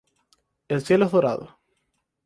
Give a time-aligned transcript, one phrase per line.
[0.67, 1.59] El cielo es dorado.